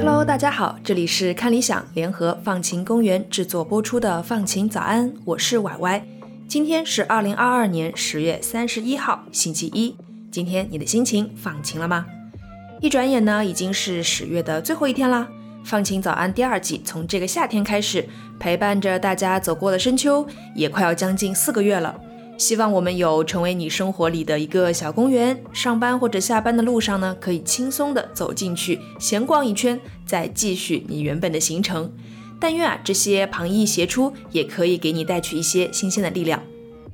[0.00, 6.04] Hello，大家好，这里是看理想联合放晴公园制作播出的放晴早安，我是歪歪。
[6.48, 9.96] 今天是二零二二年十月三十一号，星期一。
[10.30, 12.06] 今天你的心情放晴了吗？
[12.80, 15.28] 一转眼呢，已经是十月的最后一天啦。
[15.64, 22.00] 放晴早安第二季从这个夏天开始，陪伴着大家走过了深秋，也快要将近四个月了。
[22.36, 31.92] 希望我们有成为你生活里的一个小公园，上班或者下班的路上呢，可以轻松的走进去，闲逛一圈，再继续你原本的行程。
[32.40, 36.42] 但愿啊，这些旁逸斜出也可以给你带去一些新鲜的力量。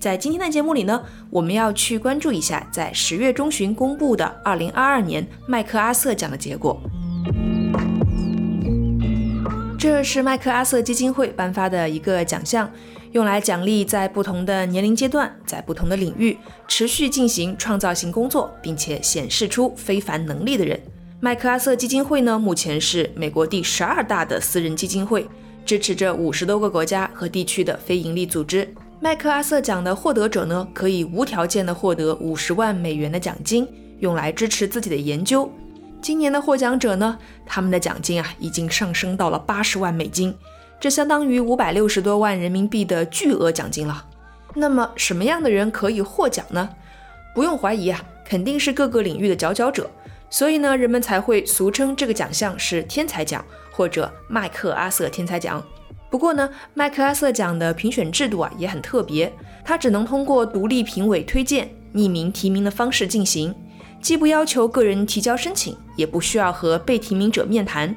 [0.00, 6.80] 在今天的节目里呢，我们要去关注一下在十月中旬公布的二零二二年麦克阿瑟奖的结果。
[9.90, 12.70] 这是麦克阿瑟基金会颁发的一个奖项。
[13.12, 16.36] 用来奖励在不同的年龄阶段，在不同的领域
[16.68, 20.78] 持续进行创造性工作，并且显示出非凡能力的人。
[21.20, 25.26] 麦克阿瑟基金会呢，目前是美国第十二大的私人基金会，
[25.64, 28.68] 支持着五十多个国家和地区的非营利组织。
[29.00, 33.66] 麦克阿瑟奖的获得者呢，可以无条件的获得五十万美元的奖金，
[34.00, 35.50] 用来支持自己的研究。
[36.00, 40.34] 今年的获奖者呢，他们的奖金啊，已经上升到了八十万美金。
[40.80, 44.06] 这相当于五百六十多万人民币的巨额奖金了。
[44.54, 46.68] 那么，什么样的人可以获奖呢？
[47.34, 49.90] 不用怀疑啊，肯定是各个领域的佼佼者。
[50.30, 55.62] 所以呢，人们才会俗称这个奖项是天才奖或者麦克阿瑟天才奖。
[56.10, 59.32] 不过呢，麦克阿瑟奖的评选制度啊也很特别，
[59.64, 63.54] 它只能通过独立评委推荐、匿名提名的方式进行，
[64.00, 67.94] 既不要求个人提交申请，也不需要和被提名者面谈。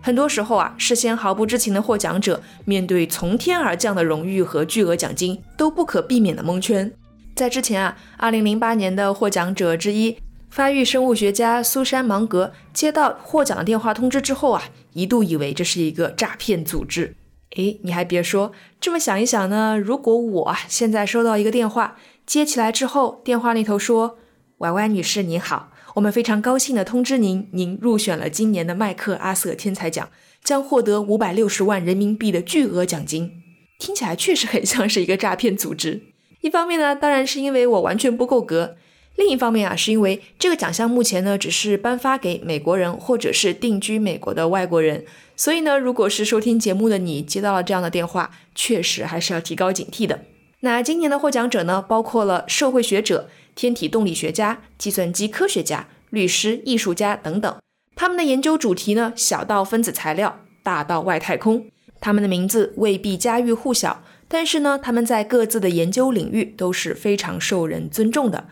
[0.00, 6.90] 很多时候啊，事先毫不知情的获奖者，面对从天而降的荣誉和巨额奖金，都不可避免的蒙圈。
[7.34, 10.16] 在之前啊，二零零八年的获奖者之一，
[10.48, 14.62] 发育生物学家苏珊芒格，接到获奖的电话通知之后啊，
[14.94, 17.14] 一度以为这是一个诈骗组织。
[17.56, 24.18] 诶，你还别说，这么想一想呢，如果我现在收到一个电话，接起来之后，电话那头说
[24.58, 30.08] ：“歪歪女士，你好。”我们非常高兴地通知您，您入选了今年的麦克阿瑟天才奖，
[30.44, 33.32] 将获得五百六十万人民币的巨额奖金。
[33.78, 36.02] 听起来确实很像是一个诈骗组织。
[36.42, 38.76] 一方面呢，当然是因为我完全不够格；
[39.16, 45.04] 另一方面啊，是因为这个奖项目前呢只是颁发给美国人或者是定居美国的外国人。
[45.34, 50.20] 所以呢，如果是收听节目的你接到了这样的电话，确实还是要提高警惕的。
[50.60, 53.28] 那今年的获奖者呢，包括了社会学者。
[53.56, 57.56] 天体动力学家、计算机科学家、律师、艺术家等等，
[57.94, 61.66] 他们的研究主题呢，小到分子材料，大到外太空。
[62.00, 68.46] 他们的名字未必家喻户晓，但是呢，他们在各自的研究领域都是非常受人尊重的。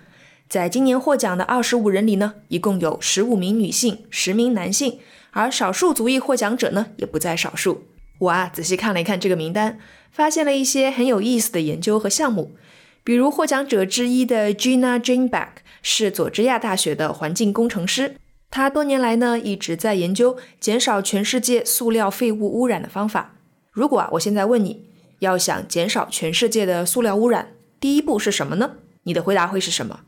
[0.46, 4.98] 在今年获奖的二十五人里呢，一共有十五名女性，十名男性，
[5.30, 7.84] 而少数族裔获奖者呢，也不在少数。
[8.19, 9.78] 我啊，仔细看了一看这个名单，
[10.10, 12.56] 发现了一些很有意思的研究和项目。
[13.04, 15.48] 比如获奖者之一的 Gina Janeback
[15.80, 18.16] 是佐治亚大学的环境工程师，
[18.50, 23.36] 他多年来呢一直在研究减少全世界塑料废物污染的方法。
[23.70, 28.72] 如果啊，我现在问你要想减少全世界的塑料污染，第一步是什么呢？
[29.04, 30.00] 你的回答会是什么？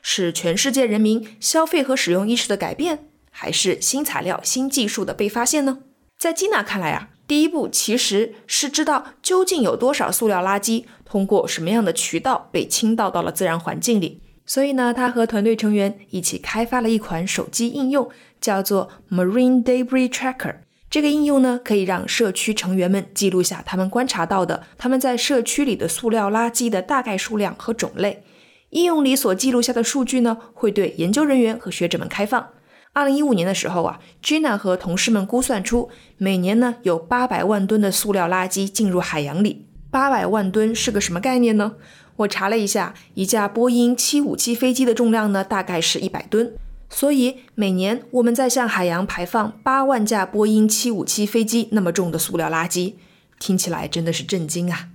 [0.00, 5.80] 是全世界人民消费和使用意识的改变，还是新材料、新技术的被发现呢？
[6.16, 7.10] 在 Gina 看来啊。
[7.26, 14.20] 第一步其实是知道究竟有多少塑料垃圾通过什么样的渠道被倾倒到了自然环境里。
[14.44, 18.08] 所以呢，他和团队成员一起开发了一款手机应用，
[18.40, 20.58] 叫做 Marine Debris Tracker。
[20.88, 28.22] 这个应用呢，可以让社区成员们记录下他们观察到的他们在社区里的塑料垃圾的大概数量和种类。
[28.70, 32.48] 应用里所记录下的数据呢，会对研究人员和学者们开放。
[32.96, 39.66] 二零一五年的时候啊，Gina 和同事们估算出，每年呢有八百万吨的塑料垃圾进入海洋里。
[39.90, 41.74] 八百万吨是个什么概念呢？
[42.16, 46.54] 我查了一下，一架波音七五七飞机的重量呢大概是一百吨，
[46.88, 52.94] 所以每年我们在向海洋排放八万架波音七五七飞机那么重的塑料垃圾，
[53.38, 54.88] 听起来真的是震惊啊！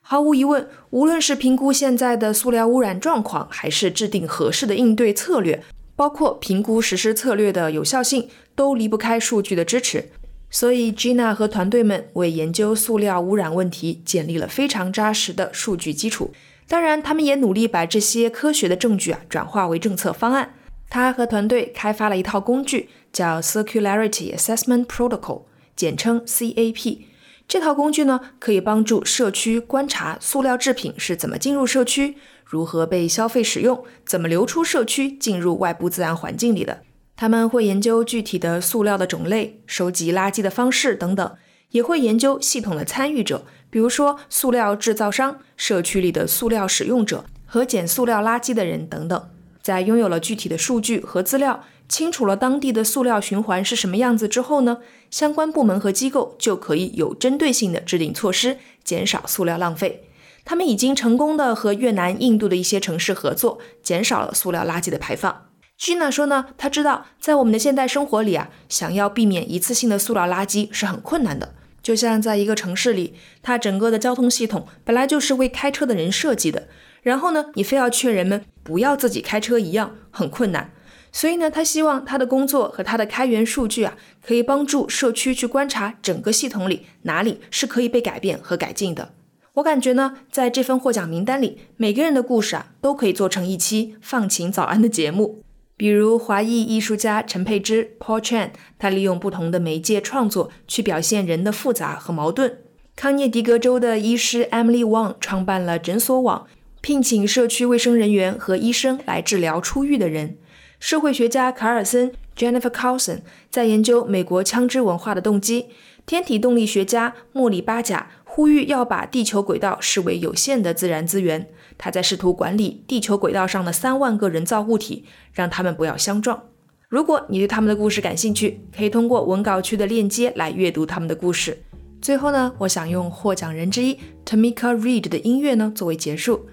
[0.00, 5.62] 毫无疑问，无论是评估现在的塑料污染状况，还是制定合适的应对策略。
[5.96, 10.10] 包括评估实施策略的有效性，都离不开数据的支持。
[10.50, 16.32] 所以，Gina 和团队们为研究塑料污染问题建立了非常扎实的数据基础。
[16.68, 20.54] 当然，他们也努力把这些科学的证据啊转化为政策方案。
[20.88, 25.42] 他和团队开发了一套工具，叫 Circularity Assessment Protocol，
[25.74, 26.98] 简称 CAP。
[27.46, 36.82] 这套工具呢，可以帮助社区观察塑料制品是怎么进入社区，如何被消费使用，怎么流出社区，进入外部自然环境里的。
[37.16, 41.36] 他们会研究具体的塑料的种类、收集垃圾的方式等等，
[41.70, 49.28] 也会研究系统的参与者，比如说塑料制造商、社区里的塑料使用者和捡塑料垃圾的人等等。
[49.62, 51.64] 在拥有了具体的数据和资料，
[51.94, 54.78] 清楚了当地的塑料循环是什么样子之后呢，
[55.12, 60.08] 相关部门和机构就可以有针对性的制定措施，减少塑料浪费。
[60.44, 65.46] 他们已经成功的和越南、印度的一些城市合作，减少了塑料垃圾的排放。
[65.78, 71.54] Gina 说呢，他知道在我们的现代生活里啊，想要避免一次性的塑料垃圾是很困难的。
[71.80, 76.66] 就像在一个城市里，它整个的交通系统本来就是为开车的人设计的。
[77.02, 80.72] 然后呢，你非要劝人们不要自己开车一样很困难，
[81.16, 89.14] 所以呢，他希望他的工作和他的开源数据啊，可以帮助社区去观察整个系统里哪里是可以被改变和改进的。
[89.54, 95.40] 我感觉呢，在这份获奖名单里，每个人的故事啊，都可以做成一期放晴早安的节目。
[95.76, 102.58] 比如华裔艺术家陈佩芝 Paul Chan，他利用不同的媒介创作去表现人的复杂和矛盾。
[102.96, 106.48] 康涅狄格州的医师 Emily Wang 创办了诊所网。
[106.80, 110.36] 聘请社区卫生人员和医生来治疗出狱的人。
[110.84, 115.68] 社会学家卡尔森 （Jennifer Carlson） 在研究美国枪支文化的动机。
[116.04, 121.48] 天体动力学家莫里巴贾呼吁要把地球轨道视为有限的自然资源。
[121.78, 126.42] 他在试图管理地球轨道上的三万个人造物体，让他们不要相撞。
[126.90, 131.62] 如果你对他们的故事感兴趣，可以通过文稿区的链接来阅读他们的故事。
[132.02, 136.44] 最后呢，我想用获奖人之一 Tamika Reed 的音乐呢作为结束。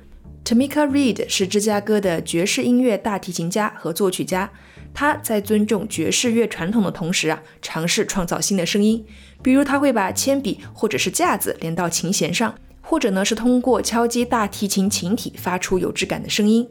[0.44, 4.52] Tamika Reed 是芝加哥的爵士音乐大提琴家和作曲家。
[4.94, 9.06] 他在尊重爵士乐传统的同时啊，尝试创造新的声音。
[9.42, 16.68] 比如，他会把铅笔或者是架子连到琴弦上，或者呢是通过敲击大提琴琴体发出有质感的声音。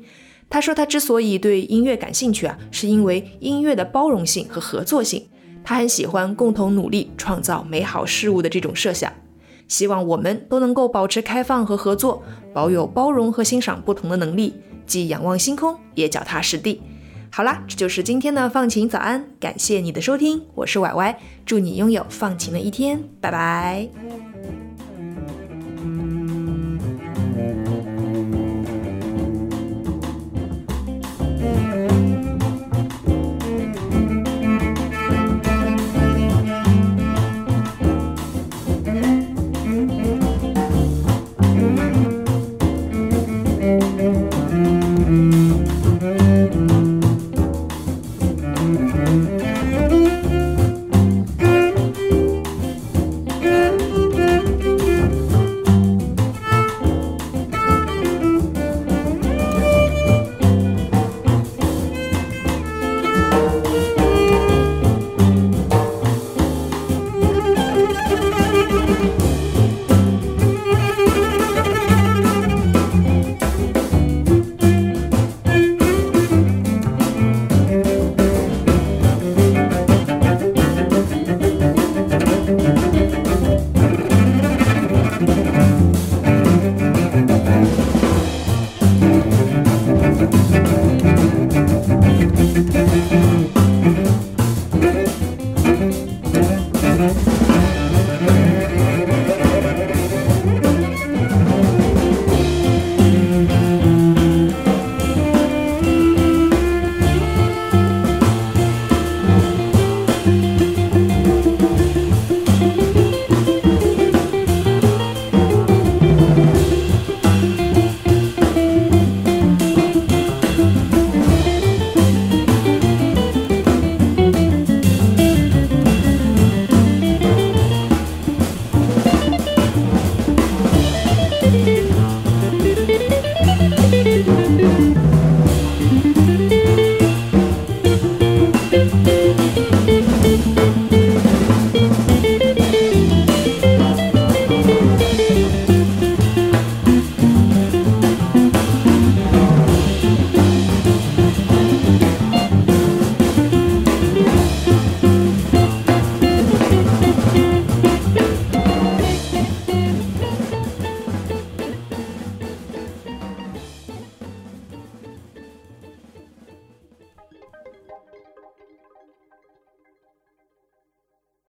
[0.51, 5.27] 他说，他之所以对音乐感兴趣啊，是因为音乐的包容性和合作性。
[5.65, 9.11] 他很喜欢共同努力创造美好事物的这种设想。
[9.71, 12.23] 希望我们都能够保持开放和合作，
[12.53, 16.83] 保有包容和欣赏不同的能力，既仰望星空，也脚踏实地。
[17.31, 24.30] 好啦，这就是今天的放晴早安，感谢你的收听，我是歪歪，祝你拥有放晴的一天，拜拜。
[97.01, 97.30] Mm-hmm.